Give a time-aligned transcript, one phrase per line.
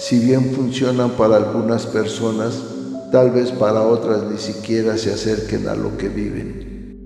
[0.00, 2.58] si bien funcionan para algunas personas,
[3.12, 6.96] tal vez para otras ni siquiera se acerquen a lo que viven.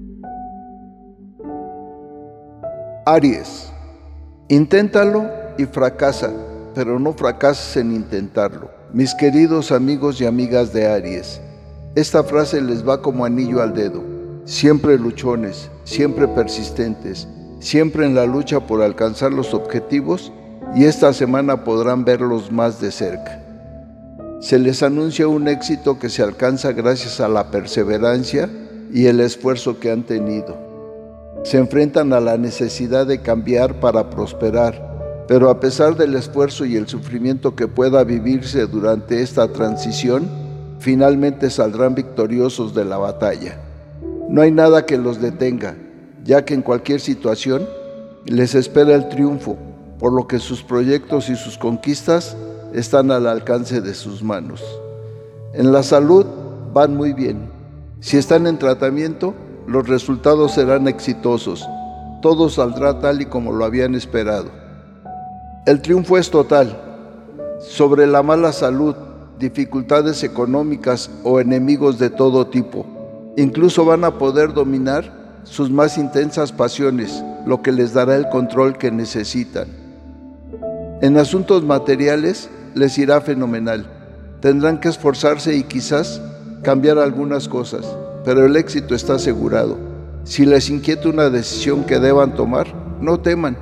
[3.05, 3.69] Aries,
[4.49, 6.33] inténtalo y fracasa,
[6.73, 8.71] pero no fracases en intentarlo.
[8.93, 11.41] Mis queridos amigos y amigas de Aries,
[11.97, 14.05] esta frase les va como anillo al dedo.
[14.45, 17.27] Siempre luchones, siempre persistentes,
[17.59, 20.33] siempre en la lucha por alcanzar los objetivos
[20.75, 23.43] y esta semana podrán verlos más de cerca.
[24.41, 28.49] Se les anuncia un éxito que se alcanza gracias a la perseverancia
[28.93, 30.65] y el esfuerzo que han tenido
[31.45, 36.77] se enfrentan a la necesidad de cambiar para prosperar, pero a pesar del esfuerzo y
[36.77, 40.27] el sufrimiento que pueda vivirse durante esta transición,
[40.79, 43.59] finalmente saldrán victoriosos de la batalla.
[44.31, 45.77] No hay nada que los detenga,
[46.25, 47.69] ya que en cualquier situación
[48.25, 49.59] les espera el triunfo,
[49.99, 52.37] por lo que sus proyectos y sus conquistas
[52.73, 54.63] están al alcance de sus manos.
[55.53, 56.27] En la salud
[56.73, 57.49] van muy bien.
[58.01, 59.35] Si están en tratamiento,
[59.67, 61.67] los resultados serán exitosos.
[62.21, 64.51] Todo saldrá tal y como lo habían esperado.
[65.67, 66.79] El triunfo es total.
[67.61, 68.95] Sobre la mala salud,
[69.39, 72.85] dificultades económicas o enemigos de todo tipo.
[73.37, 78.77] Incluso van a poder dominar sus más intensas pasiones, lo que les dará el control
[78.77, 79.84] que necesitan.
[81.05, 83.85] En asuntos materiales les irá fenomenal.
[84.41, 86.21] Tendrán que esforzarse y quizás
[86.63, 87.85] cambiar algunas cosas
[88.25, 89.77] pero el éxito está asegurado.
[90.25, 92.67] Si les inquieta una decisión que deban tomar,
[93.01, 93.57] no teman.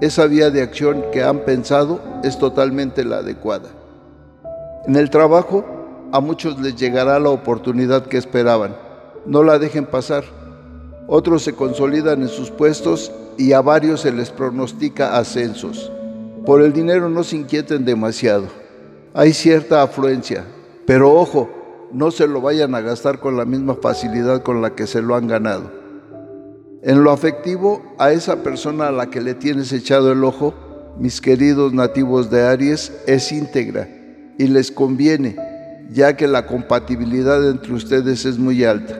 [0.00, 3.68] Esa vía de acción que han pensado es totalmente la adecuada.
[4.86, 5.64] En el trabajo,
[6.12, 8.74] a muchos les llegará la oportunidad que esperaban.
[9.26, 10.24] No la dejen pasar.
[11.06, 15.92] Otros se consolidan en sus puestos y a varios se les pronostica ascensos.
[16.48, 18.46] Por el dinero no se inquieten demasiado.
[19.12, 20.46] Hay cierta afluencia,
[20.86, 21.50] pero ojo,
[21.92, 25.14] no se lo vayan a gastar con la misma facilidad con la que se lo
[25.14, 25.70] han ganado.
[26.82, 30.54] En lo afectivo, a esa persona a la que le tienes echado el ojo,
[30.98, 33.86] mis queridos nativos de Aries, es íntegra
[34.38, 35.36] y les conviene,
[35.92, 38.98] ya que la compatibilidad entre ustedes es muy alta.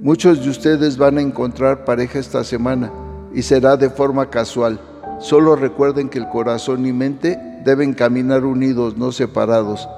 [0.00, 2.90] Muchos de ustedes van a encontrar pareja esta semana
[3.34, 4.80] y será de forma casual.
[5.20, 9.88] Solo recuerden que el corazón y mente deben caminar unidos, no separados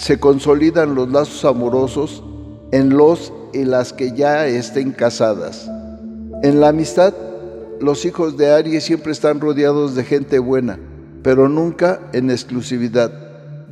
[0.00, 2.24] se consolidan los lazos amorosos
[2.72, 5.70] en los y las que ya estén casadas.
[6.42, 7.12] En la amistad,
[7.82, 10.78] los hijos de Aries siempre están rodeados de gente buena,
[11.22, 13.12] pero nunca en exclusividad.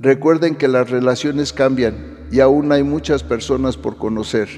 [0.02, 4.48] Recuerden que las relaciones cambian y aún hay muchas personas por conocer.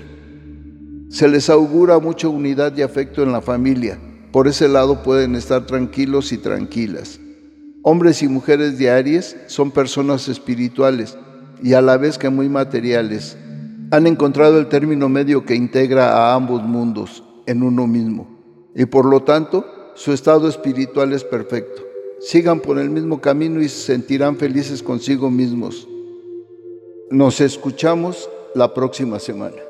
[1.09, 3.97] Se les augura mucha unidad y afecto en la familia.
[4.33, 7.21] Por ese lado pueden estar tranquilos y tranquilas.
[7.83, 11.17] Hombres y mujeres de Aries son personas espirituales
[11.63, 13.37] y a la vez que muy materiales,
[13.91, 18.29] han encontrado el término medio que integra a ambos mundos en uno mismo,
[18.75, 19.65] y por lo tanto
[19.95, 21.83] su estado espiritual es perfecto.
[22.21, 25.89] Sigan por el mismo camino y se sentirán felices consigo mismos.
[27.11, 29.70] Nos escuchamos la próxima semana.